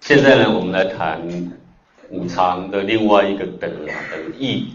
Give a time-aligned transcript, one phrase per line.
[0.00, 1.20] 现在呢，我们来谈
[2.08, 4.72] 五常的另外一个德啊，德义。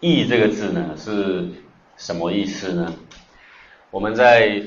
[0.00, 1.48] 义这个字呢是
[1.96, 2.92] 什么意思呢？
[3.90, 4.62] 我们在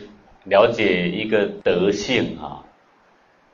[0.46, 2.64] 了解一个德性啊，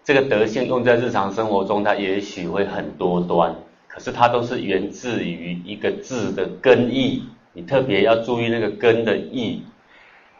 [0.04, 3.56] 这个德性用在日常生活中，它也许会很多端，
[3.88, 7.24] 可是它都是源自于一个字的根义。
[7.54, 9.64] 你特别要注意那个根的义。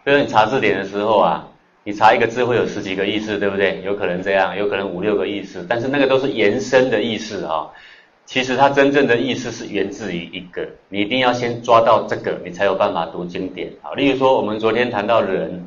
[0.04, 1.48] 比如你查字典的时候啊。
[1.84, 3.82] 你查一个字会有十几个意思，对不对？
[3.82, 7.70] 有可能这样，有可能五六个意思，但是那个都是延伸的意思啊。
[8.28, 13.94] 其实它真正的意思是源自于一个，你一定要先抓到这个，你才有办法读经典啊。
[13.94, 15.66] 例如说，我们昨天谈到人，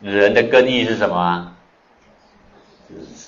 [0.00, 1.56] 人的根义是什么啊？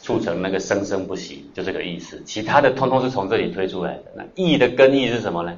[0.02, 2.20] 促成那个生生不息，就这个意思。
[2.26, 4.04] 其他的通通是从这里推出来的。
[4.16, 5.56] 那义的根义是什么呢？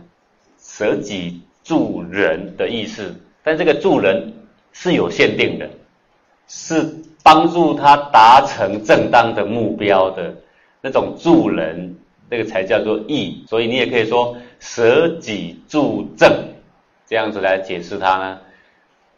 [0.60, 4.32] 舍己助人的意思，但这个助人
[4.72, 5.68] 是有限定的。
[6.46, 10.34] 是帮助他达成正当的目标的
[10.80, 11.94] 那种助人，
[12.28, 13.44] 那个才叫做义。
[13.48, 16.30] 所以你也可以说舍己助正，
[17.06, 18.40] 这样子来解释它呢，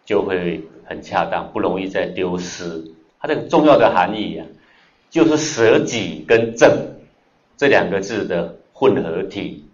[0.05, 2.85] 就会很恰当，不容易再丢失。
[3.21, 4.47] 它这个重要的含义啊，
[5.11, 6.71] 就是舍己跟正
[7.57, 9.65] 这两个字的混合体，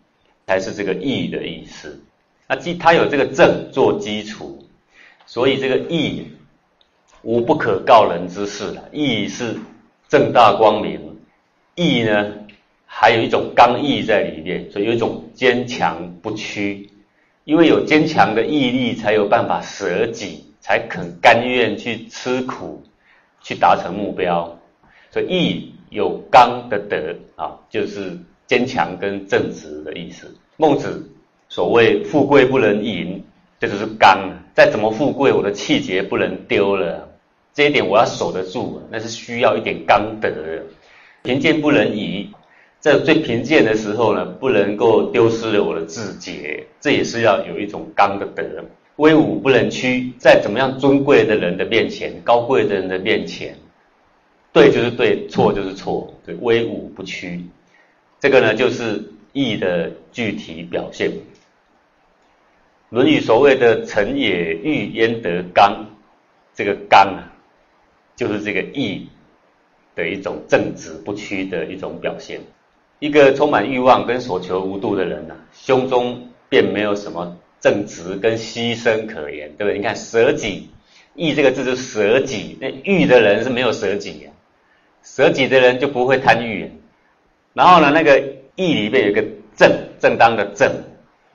[0.47, 2.01] 才是这个义的意思。
[2.49, 4.65] 那基它有这个正做基础，
[5.27, 6.27] 所以这个义。
[7.23, 9.57] 无不可告人之事了，义是
[10.09, 11.19] 正大光明，
[11.75, 12.33] 义呢
[12.99, 16.89] 还有一种刚毅在里面，所以有一种坚强不屈，
[17.45, 22.83] 因为有坚强的毅力，才有办法舍己，才肯甘愿去吃苦，
[23.43, 24.59] 去达成目标。
[25.11, 30.35] 所以义有刚的德啊，就是坚强跟正直的意思。
[30.57, 31.07] 孟子
[31.51, 33.23] 所谓富贵不能淫，
[33.61, 34.31] 这就是刚。
[34.55, 37.07] 再怎么富贵，我的气节不能丢了。
[37.53, 40.63] 这一点我要守得住，那是需要一点刚德的。
[41.23, 42.31] 贫贱不能移，
[42.87, 48.65] 在最贫贱的时候呢，不能够丢失了我的志节，这也是要有一种刚的德。
[48.95, 53.57] 威武不能屈，在怎么样尊贵的人的面前，高贵的人的面前，
[54.53, 57.45] 对就是对，错就是错，对，威武不屈。
[58.21, 59.03] 这个呢，就是
[59.33, 61.11] 义的具体表现。
[62.91, 65.87] 《论语》所谓的“成也欲焉得刚”，
[66.55, 67.35] 这个刚啊。
[68.15, 69.09] 就是这个义
[69.97, 72.41] 的一种正直不屈的一种表现。
[72.99, 79.77] 一个充满欲望跟所求无度的人呢，胸中便没有什么正直跟牺牲可言，对不对？
[79.79, 80.71] 你看舍己，
[81.15, 84.31] 义这个字是舍己，那欲的人是没有舍己呀，
[85.03, 86.71] 舍己的人就不会贪欲。
[87.53, 88.19] 然后呢，那个
[88.55, 89.25] 义里面有一个
[89.57, 90.71] 正，正当的正。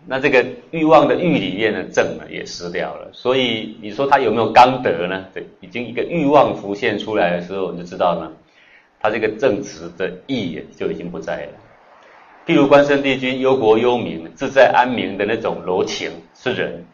[0.08, 5.26] 那这个欲望的欲里面的正呢也失掉了，所以你说他有没有刚德呢？
[5.32, 8.32] 对，已经一个欲望浮现出来的时候，你就知道呢，
[9.02, 11.54] 他这个正直的义就已经不在了。
[12.46, 16.86] 譬如关圣帝君忧国忧民、自在安民的那种柔情是人，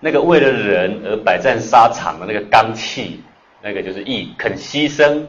[0.00, 3.20] 那个为了人而百战沙场的那个刚气，
[3.62, 5.22] 那个就是义，肯牺牲、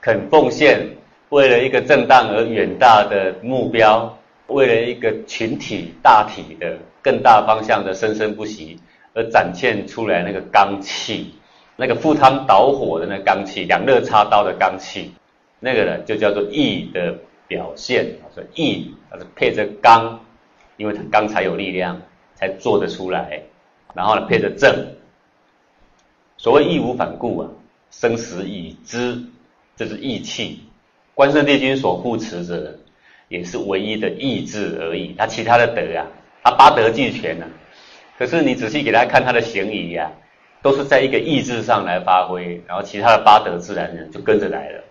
[0.00, 0.86] 肯奉献，
[1.28, 4.14] 为了一个正当而远大的目标。
[4.48, 8.80] 为了一个群体大体的更大方向的生生不息
[9.12, 11.34] 而展现出来那个刚气，
[11.76, 15.12] 那个赴汤蹈火的那刚气，两肋插刀的刚气，
[15.60, 18.06] 那个呢就叫做义的表现。
[18.34, 20.20] 所以义它是配着刚，
[20.76, 22.00] 因为它刚才有力量
[22.34, 23.42] 才做得出来，
[23.94, 24.94] 然后呢配着正。
[26.36, 27.50] 所谓义无反顾啊，
[27.90, 29.22] 生死已知，
[29.76, 30.60] 这是义气。
[31.14, 32.78] 关圣帝君所护持者。
[33.30, 36.06] 也是唯一的意志而已，他其他的德啊，
[36.42, 37.44] 他八德俱全呢。
[38.16, 40.10] 可是你仔细给他看他的行仪呀，
[40.62, 44.82] 都是在一个意志上来发挥，然后其他的八德自然呢就跟着来了。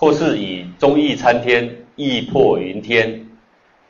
[0.00, 3.26] 或是以忠义参天、义破云天、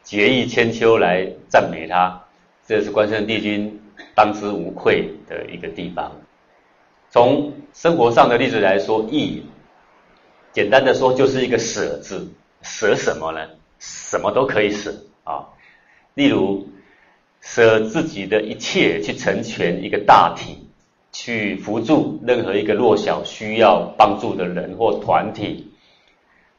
[0.03, 2.21] 节义千秋来赞美他，
[2.67, 3.81] 这是关圣帝君
[4.13, 6.11] 当之无愧的一个地方。
[7.11, 9.45] 从生活上的例子来说，义，
[10.53, 12.29] 简单的说就是一个舍字，
[12.63, 13.47] 舍什么呢？
[13.79, 14.93] 什么都可以舍
[15.23, 15.47] 啊，
[16.15, 16.69] 例如
[17.41, 20.57] 舍自己的一切去成全一个大体，
[21.13, 25.70] 去扶助任何一个弱小需要帮助的人或团体，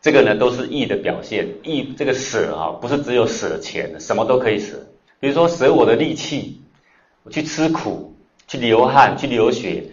[0.01, 1.47] 这个呢都是义的表现。
[1.63, 4.75] 义这个舍啊，不是只有舍钱，什么都可以舍。
[5.19, 6.59] 比如说舍我的力气，
[7.23, 8.15] 我去吃苦，
[8.47, 9.83] 去流汗，去流血，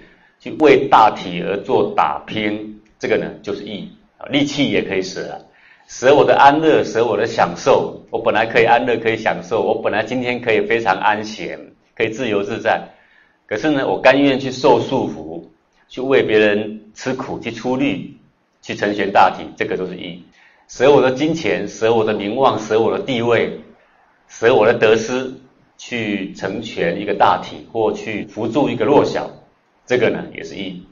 [0.41, 4.27] 去为大体而做打拼，这个呢就是义啊。
[4.31, 5.39] 利器也可以舍啊，
[5.87, 8.03] 舍我的安乐，舍我的享受。
[8.11, 11.61] 我本来可以安乐，可以享受，我本来今天可以非常安闲，
[11.95, 12.89] 可以自由自在。
[13.47, 15.45] 可是呢，我甘愿去受束缚，
[15.89, 18.18] 去为别人吃苦，去出力，
[18.61, 20.23] 去成全大体，这个都是义。
[20.69, 23.61] 舍我的金钱，舍我的名望，舍我的地位，
[24.29, 25.33] 舍我的得失，
[25.79, 29.31] 去成全一个大体，或去扶助一个弱小，
[29.87, 30.85] 这个呢也是义。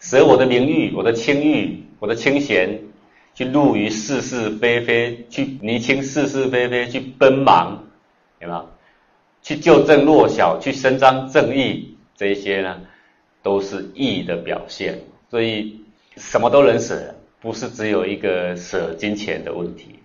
[0.00, 2.80] 舍我的名誉，我的清誉，我的清闲，
[3.34, 7.84] 去入于是是非非，去厘清是是非非，去奔忙，
[8.40, 8.68] 有没有？
[9.42, 12.80] 去纠正弱小，去伸张正义，这些呢，
[13.42, 15.00] 都是义的表现。
[15.30, 15.83] 所以
[16.16, 19.98] 什么都能舍，不是只有一个舍金钱的问题。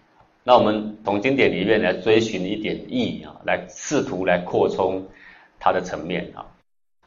[0.44, 5.06] 那我们从经典里面来追寻一点意义啊，来试图来扩充
[5.60, 6.46] 它的层面啊。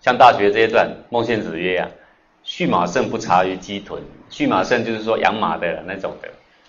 [0.00, 1.90] 像大学这一段，孟宪子曰啊
[2.44, 6.28] ：“畜马胜不察于鸡豚。”畜马胜就是说养马的那种的，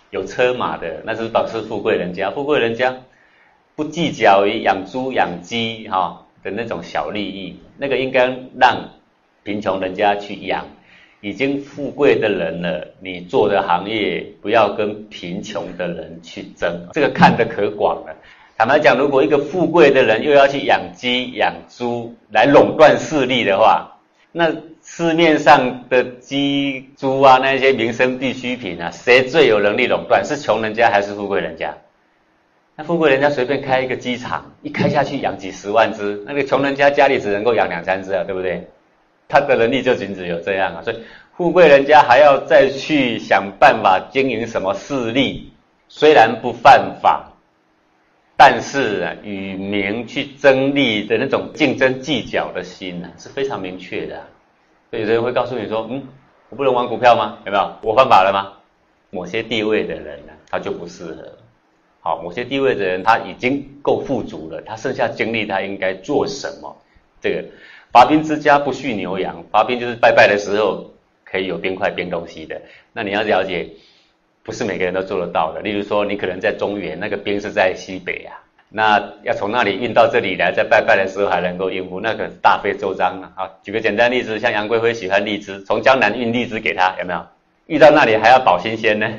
[0.09, 2.95] 有车马的，那是表示富贵人家，富贵人家。
[3.75, 8.27] 不计较于养猪养鸡哈的那种小利益，那个应该
[8.59, 8.89] 让
[9.44, 10.68] 贫穷人家去养。
[11.23, 18.13] 已经富贵的人了，你做的行业不要跟贫穷的人去争，这个看得可广了。
[18.57, 23.89] 坦白讲，如果一个富贵的人又要去养鸡养猪来垄断势力的话，
[24.33, 24.53] 那
[24.83, 30.25] 市面上的鸡猪啊那些民生必需品啊，谁最有能力垄断？
[30.25, 31.73] 是穷人家还是富贵人家？
[32.75, 38.67] 那富贵人家随便开一个鸡场，一开下去养几十万只，那个穷人家家里只能够养两三只啊，对不对？
[39.33, 41.00] 他的能力就仅只有这样啊，所以
[41.35, 45.51] 富贵人家还要再去想办法经营什么势力，
[45.88, 47.31] 虽然不犯法，
[48.38, 54.21] 但是啊，与民去争利的那种竞争计较的心呢，是非常明确的。
[54.91, 56.03] 所以有人会告诉你说，嗯，
[56.50, 57.39] 我不能玩股票吗？
[57.47, 57.74] 有没有？
[57.81, 58.53] 我犯法了吗？
[59.09, 61.24] 某些地位的人呢，他就不适合。
[62.01, 66.77] 好，某些地位的人他已经够富足了，他剩下精力他应该做什么？
[67.23, 67.41] 这个
[67.93, 70.91] 伐兵之家不畜牛羊，伐兵就是拜拜的时候
[71.23, 72.61] 可以有冰块冰东西的。
[72.91, 73.69] 那你要了解，
[74.43, 75.61] 不是每个人都做得到的。
[75.61, 78.35] 例如说，你可能在中原，那个兵是在西北啊，
[78.67, 83.31] 那要从那里运到这里来，在拜拜的时候还能够应付，那个大费周章啊。
[83.37, 87.25] 好，举个简单例子，像杨贵妃喜欢荔枝，从江南运荔枝给他，有没有？
[87.67, 89.09] 遇到那里还要保新鲜呢？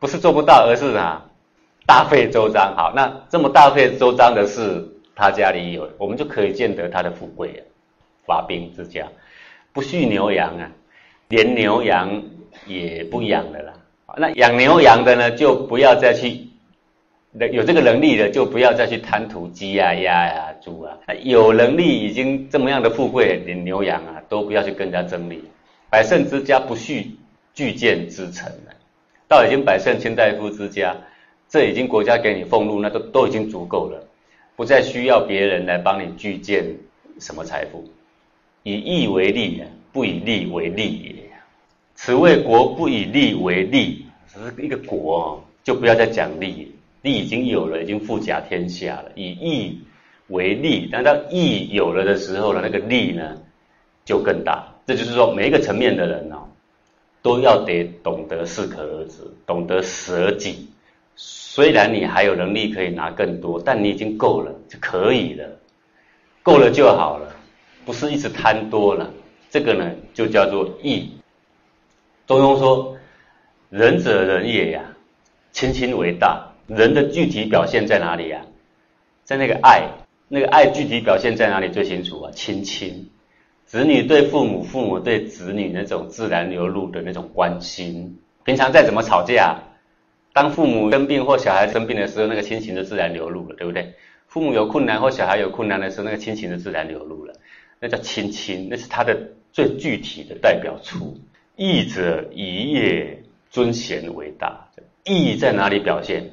[0.00, 1.24] 不是做不到，而是啊。
[1.86, 7.60] 大费周章，好，那这么大费周章的事，他家里有，我们就可以见得他的富贵啊。
[8.24, 9.06] 发兵之家，
[9.72, 10.70] 不畜牛羊啊，
[11.28, 12.22] 连牛羊
[12.66, 13.72] 也不养了啦。
[14.16, 16.46] 那养牛羊的呢，就不要再去，
[17.50, 20.96] 有这个能力的就不要再去贪图鸡呀、鸭呀、猪啊。
[21.22, 25.42] 有能力已经这么样的富贵，连牛羊啊都不要去跟人家争利。
[25.90, 27.10] 百胜之家不续
[27.52, 28.72] 巨贱之臣了，
[29.28, 30.96] 到已经百胜卿大夫之家。
[31.48, 34.02] 这已经国家给你俸禄，那都都已经足够了，
[34.56, 36.76] 不再需要别人来帮你聚建
[37.18, 37.84] 什么财富。
[38.62, 39.62] 以义为利，
[39.92, 41.14] 不以利为利也。
[41.94, 46.72] 此谓国不以利为利，只是一个国就不要再讲利，
[47.02, 49.10] 利已经有了，已经富甲天下了。
[49.14, 49.80] 以义
[50.28, 53.36] 为利，但当义有了的时候呢，那个利呢
[54.04, 54.68] 就更大。
[54.86, 56.48] 这就是说，每一个层面的人哦，
[57.22, 60.68] 都要得懂得适可而止，懂得舍己。
[61.14, 65.46] 虽然你还有能力可以拿更多，但你已经够了就可以了，
[66.42, 67.34] 够了就好了，
[67.84, 69.10] 不是一直贪多了。
[69.50, 71.10] 这个呢，就叫做义。
[72.26, 72.96] 中庸说
[73.68, 74.82] ：“仁者仁也呀，
[75.52, 78.40] 亲亲为大。”人的具体表现在哪里呀？
[79.24, 79.82] 在那个爱，
[80.28, 82.30] 那个爱具体表现在哪里最清楚啊？
[82.34, 83.10] 亲亲，
[83.66, 88.18] 子女对父母，父母对子女那种自然流露的那种关心。
[88.44, 89.58] 平常再怎么吵架。
[90.32, 93.94] 当父母生病或小孩生病的时候，那个亲情就自然流露了，对不对？
[94.26, 97.34] 父母有困难或小孩有困难的时候，那个亲情就自然流露了，
[97.78, 99.14] 那叫亲亲，那是他的
[99.52, 101.18] 最具体的代表处。
[101.56, 104.68] 义者以业尊贤为大，
[105.04, 106.30] 义在哪里表现？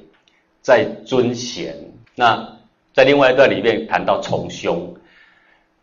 [0.62, 1.76] 在尊贤。
[2.16, 2.58] 那
[2.94, 4.96] 在另外一段里面谈到从兄，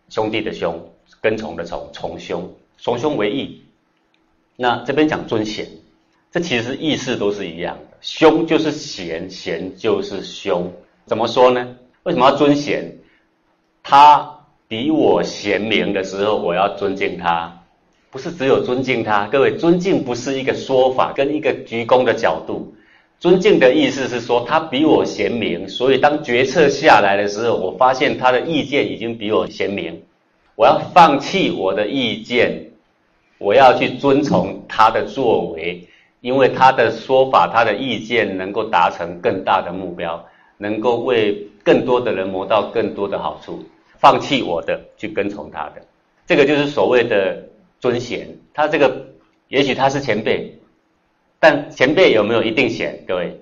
[0.08, 3.62] 兄弟的兄，跟从的从，从兄，从兄为义。
[4.56, 5.66] 那这边讲尊贤。
[6.32, 10.72] 这其实意思都是一样凶，就是贤，贤就是凶。
[11.06, 11.76] 怎么说呢？
[12.02, 12.98] 为什么要尊贤？
[13.82, 14.38] 他
[14.68, 17.62] 比我贤明的时候，我要尊敬他，
[18.10, 19.26] 不是只有尊敬他。
[19.26, 22.74] 各位，尊敬不是一个说法跟一个鞠躬的角度，
[23.20, 30.02] 尊敬的意思是说，他比我贤明，所以当决策下来的时候，我发现他的意见已经比我贤明，
[30.56, 32.72] 我要放弃我的意见，
[33.38, 35.86] 我要去遵从他的作为，
[36.26, 40.26] 因为他的说法、他的意见能够达成更大的目标，
[40.58, 43.64] 能够为更多的人谋到更多的好处，
[43.96, 45.80] 放弃我的去跟从他的，
[46.26, 47.40] 这个就是所谓的
[47.78, 48.28] 尊贤。
[48.52, 49.06] 他这个
[49.46, 50.52] 也许他是前辈，
[51.38, 53.04] 但前辈有没有一定贤？
[53.06, 53.40] 各位，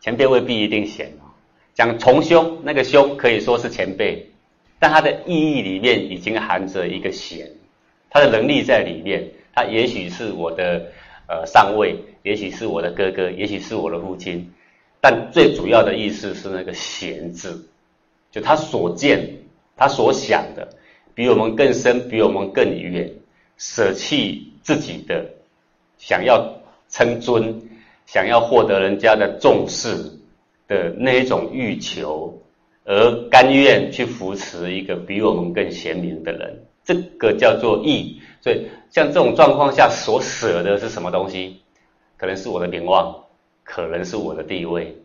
[0.00, 1.28] 前辈未必一定贤哦。
[1.74, 4.26] 讲从兄，那个兄可以说是前辈，
[4.78, 7.46] 但他的意义里面已经含着一个贤。
[8.08, 10.86] 他的能力在里面，他也许是我的
[11.28, 14.50] 呃上位，也许是我的哥哥，也许是我的父亲，
[15.00, 17.68] 但最主要的意思是那个贤字，
[18.32, 19.28] 就他所见，
[19.76, 20.68] 他所想的，
[21.14, 23.12] 比我们更深，比我们更远，
[23.58, 25.24] 舍弃自己的
[25.98, 27.60] 想要称尊，
[28.06, 29.94] 想要获得人家的重视
[30.66, 32.42] 的那一种欲求，
[32.84, 36.64] 而甘愿去扶持一个比我们更贤明的人。
[36.84, 41.60] 这个叫做义，所以像这种状况下所舍的是什么东西？
[42.16, 43.14] 可能是我的名望，
[43.62, 44.96] 可能是我的地位，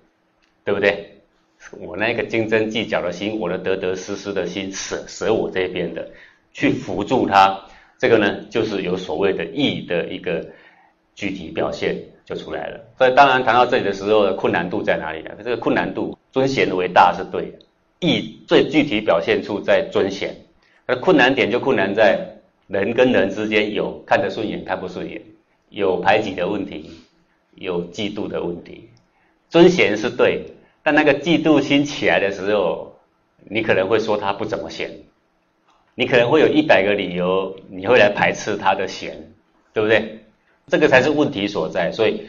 [0.63, 1.09] 对不对？
[1.79, 6.09] 我那个斤斤计较的心，我的得得失失的心，舍舍我这边的，
[6.51, 7.57] 去辅助他，
[7.97, 10.45] 这个呢，就是有所谓的义的一个
[11.15, 12.79] 具体表现就出来了。
[12.97, 15.31] 所以当然谈到这里的时候，困难度在哪里呢？
[15.43, 17.59] 这个困难度，尊贤为大是对的，
[17.99, 20.35] 义最具体表现处在尊贤。
[20.85, 22.32] 而困难点就困难在
[22.73, 25.21] 人跟人之间有看得顺眼看不顺眼，
[25.69, 26.89] 有排挤的问题，
[27.53, 28.89] 有嫉妒的问题。
[29.47, 30.45] 尊贤是对，
[30.81, 32.95] 但那个嫉妒心起来的时候，
[33.47, 34.89] 你可能会说他不怎么贤，
[35.93, 39.31] 你可能会有一百个理由，你会来排斥他的贤，
[39.71, 40.25] 对不对？
[40.65, 41.91] 这个才是问题所在。
[41.91, 42.27] 所以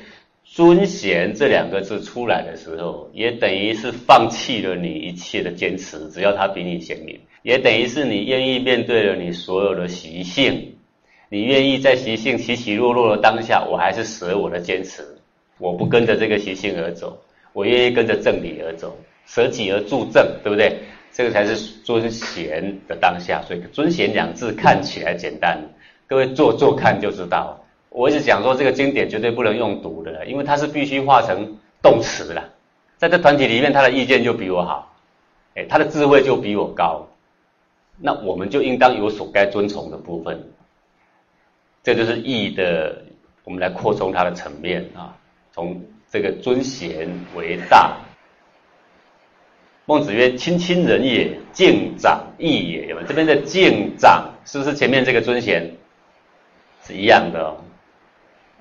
[0.55, 7.19] 尊贤这两个字出来的时候，也等于是放弃了你一切的坚持，只要他比你贤明。
[7.43, 10.77] 也等于是你愿意面对了你所有的习性，
[11.29, 15.03] 你愿意在习性起起落落的当下，我还是舍我的坚持，
[15.59, 17.19] 我不跟着这个习性而走，
[17.53, 18.97] 我愿意跟着正理而走，
[19.27, 20.79] 舍己而助正，对不对？
[21.13, 23.43] 这个才是尊贤的当下。
[23.43, 25.61] 所以尊贤两字看起来简单，
[26.07, 27.61] 各位做做看就知道。
[27.95, 32.43] 我一直讲说这个经典绝对不能用读的，因为它是必须化成动词的。
[32.97, 34.93] 在这团体里面，他的意见就比我好，
[35.55, 37.07] 哎，他的智慧就比我高。
[37.97, 40.45] 那我们就应当有所该遵从的部分，
[41.85, 43.01] 这就是义的。
[43.45, 45.15] 我们来扩充它的层面啊，
[45.53, 47.97] 从这个尊贤为大。
[49.85, 53.07] 孟子曰：“亲亲仁也，敬长义也。”有没有？
[53.07, 55.77] 这边的敬长是不是前面这个尊贤
[56.83, 57.41] 是一样的？
[57.41, 57.57] 哦？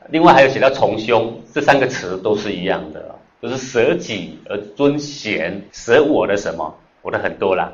[0.10, 6.75] 另外还有写到从兄，这三个词都是一样的，就是舍己而尊贤，舍我的什么？
[7.01, 7.72] 我的很多啦。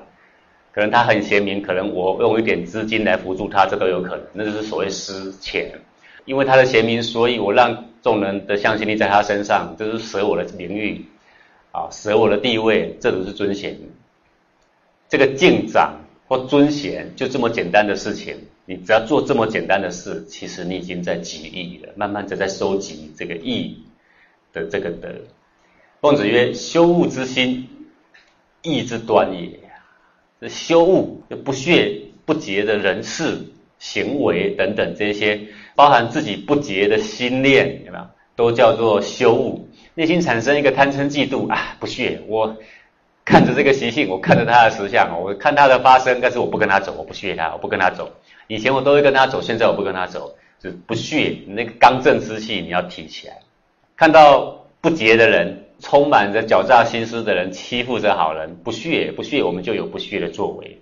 [0.71, 4.25] 可能他很贤明，可能我用一点资金来辅助他，这都有可能。
[4.33, 5.71] 那就是所谓施钱，
[6.25, 11.03] 因为他的贤明，所以我让众人的向心力在他身上，就是舍我的名誉
[11.71, 13.77] 啊，舍我的地位，这都是尊贤。
[15.09, 15.95] 这个敬长
[16.27, 18.37] 或尊贤，就这么简单的事情，
[18.69, 23.83] 你只要做这么简单的事，其实你已经在积义了，慢慢的在收集这个义
[24.53, 25.09] 的这个德。
[26.01, 27.67] 孟子曰：“修物之心，
[28.61, 29.59] 义之端也。”
[30.39, 33.39] 这修物就不屑不洁的人事
[33.79, 35.41] 行为等等这些，
[35.75, 38.05] 包含自己不洁的心念，有没有？
[38.35, 39.67] 都叫做修物。
[39.95, 42.21] 内心产生一个贪嗔嫉妒啊，不屑。
[42.27, 42.55] 我
[43.25, 48.11] 看着这个习性，我看着他的实相，我看他的发生，但是我不跟他走，我不屑他，我不跟他走。
[48.49, 51.37] 以前我都会跟他走，现在我不跟他走，就不屑。
[51.47, 53.39] 那个刚正之气你要提起来。
[53.95, 55.65] 看到不洁的人。
[55.81, 60.77] 充满着狡诈心思的人欺负着好人，不屑不屑，我们就有不屑的作为。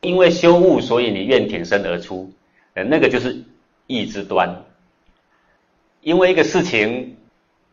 [0.00, 2.32] 因为修物，所以你愿挺身而出，
[2.74, 3.44] 呃，那个就是
[3.86, 4.64] 义之端。
[6.00, 7.16] 因为一个事情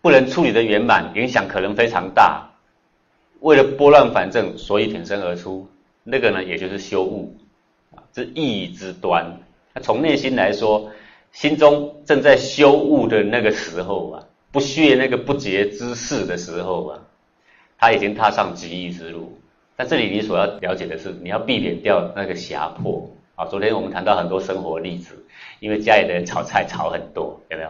[0.04, 2.48] 不能处理的圆满，影响可能非常大，
[3.39, 5.68] 为了拨乱反正，所以挺身而出，
[6.04, 7.36] 那个呢，也就是修物
[8.18, 9.40] 是意义之端。
[9.76, 10.90] 那从内心来说，
[11.32, 14.24] 心中正在修悟的那个时候啊。
[14.50, 17.00] 不屑那个不洁之事的时候啊，
[17.78, 19.38] 他已经踏上极义之路。
[19.76, 23.46] 但这里你所要了解的是，你要避免掉那个狭迫啊。
[23.46, 25.26] 昨天我们谈到很多生活例子，
[25.60, 27.70] 因为家里的人炒菜炒很多，有没有？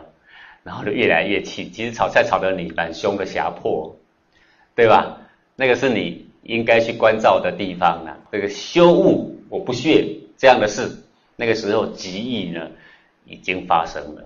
[0.64, 1.70] 然后就越来越气。
[1.72, 3.98] 其实炒菜炒的你蛮凶的，狭迫，
[4.76, 5.18] 对吧？
[5.58, 8.16] 那个是你应该去关照的地方呢。
[8.32, 10.96] 这个修悟，我不屑这样的事，
[11.36, 12.70] 那个时候极义呢
[13.26, 14.24] 已经发生了，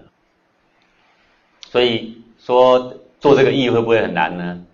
[1.62, 2.18] 所以。
[2.44, 4.66] 说做这个义会不会很难呢？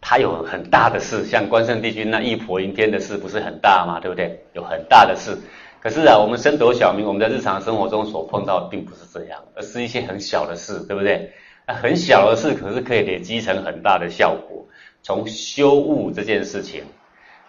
[0.00, 4.00] 他有很大的事，像关圣帝君那义婆迎天的事不是很大吗？
[4.00, 4.42] 对不对？
[4.54, 5.36] 有很大的事，
[5.82, 11.30] 可是啊，我们升斗小民，我们在日常生活中所碰到并不是这样，而是一些很小的事，对不对？
[11.66, 14.66] 那很小的事，可是可以累积成很大的效果。
[15.02, 16.84] 从修悟这件事情，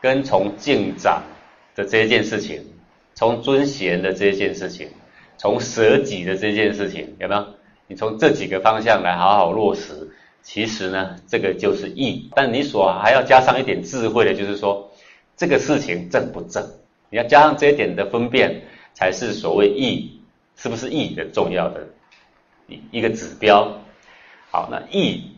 [0.01, 1.23] 跟从进长
[1.75, 2.61] 的这件事情，
[3.13, 4.89] 从尊贤的这件事情，
[5.37, 7.45] 从舍己的这件事情，有没有？
[7.87, 12.29] 你从这几个方向来好好落实，其实呢，这个就是义。
[12.35, 14.89] 但你所还要加上一点智慧的，就是说，
[15.35, 16.65] 这个事情正不正？
[17.09, 18.61] 你要加上这一点的分辨，
[18.93, 20.21] 才是所谓义
[20.55, 21.85] 是不是义的重要的
[22.67, 23.77] 一一个指标。
[24.49, 25.31] 好，那义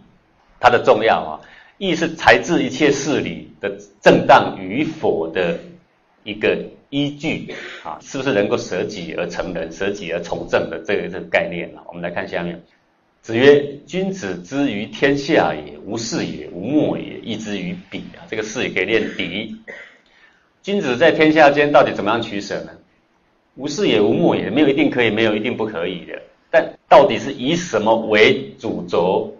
[0.59, 1.41] 它的重要啊，
[1.79, 5.57] 义是裁制一切事理的正当与否的
[6.23, 6.55] 一个
[6.93, 7.51] 依据
[7.83, 11.81] 啊，是不是能够舍己而成人，舍己而从政的这个这个概念啊？
[11.87, 12.61] 我们来看下面，
[13.23, 18.21] 子曰：君子之于天下也，无事也，无莫也，义之于彼啊。
[18.29, 19.55] 这个事也可以练敌。
[20.61, 22.69] 君子在天下间到底怎么样取舍呢？
[23.55, 26.21] 无事也无莫也，没有一定可以，没有一定不可以的。
[26.51, 29.35] 但到底是以什么为主轴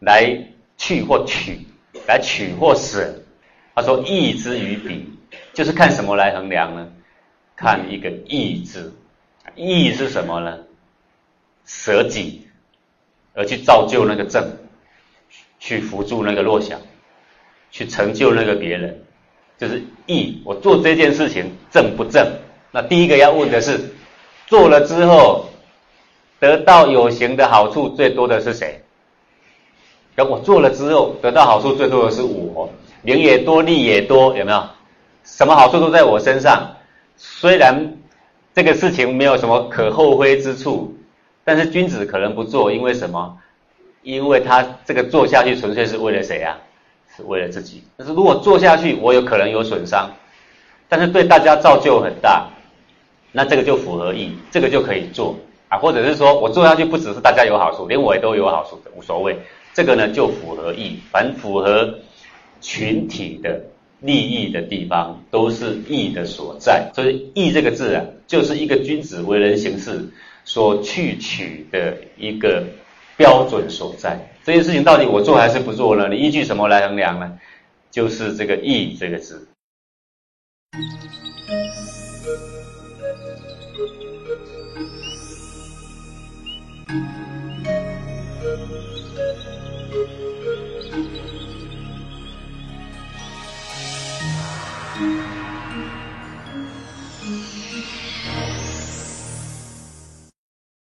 [0.00, 0.36] 来
[0.76, 1.60] 去或取，
[2.08, 3.14] 来取或舍？
[3.76, 5.04] 他说：义之于彼，
[5.54, 6.88] 就是看什么来衡量呢？
[7.56, 8.94] 看一个义字。
[9.54, 10.58] 义是什么呢？
[11.64, 12.46] 舍己
[13.34, 14.56] 而去造就那个正，
[15.58, 16.76] 去扶助那个弱小，
[17.70, 19.02] 去成就那个别人。
[19.58, 22.30] 就是义，我做这件事情正不正？
[22.70, 23.94] 那第一个要问的是，
[24.46, 25.48] 做了之后
[26.38, 28.84] 得到有形的好处最多的是谁？
[30.14, 32.70] 那我做了之后得到好处最多的是我，
[33.00, 34.68] 名也多，利也多，有没有？
[35.24, 36.75] 什么好处都在我身上。
[37.16, 37.96] 虽然
[38.54, 40.94] 这个事情没有什么可后悔之处，
[41.44, 43.38] 但是君子可能不做，因为什么？
[44.02, 46.56] 因为他这个做下去纯粹是为了谁啊？
[47.16, 50.10] 是为了自己，但是如果做下去，我有可能有损伤，
[50.86, 52.46] 但是对大家造就很大，
[53.32, 55.34] 那这个就符合义，这个就可以做
[55.68, 59.38] 啊，或者是说我做下去不只是大家有好处，连我也都有好处，无所谓，
[59.72, 61.98] 这个呢就符合义，凡符合
[62.60, 63.62] 群体的
[64.00, 66.90] 利益的地方，都是义的所在。
[66.94, 70.08] 所以义这个字啊，就是一个君子为人行事
[70.44, 72.64] 所去取的一个。
[73.18, 76.06] 标准所在，这件事情到底我做还是不做呢？
[76.10, 77.38] 你依据什么来衡量呢？
[77.90, 79.48] 就是这个义这个字。